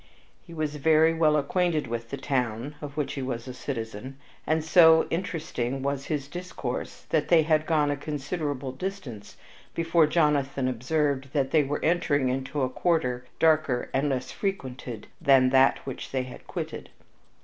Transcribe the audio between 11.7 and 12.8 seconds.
entering into a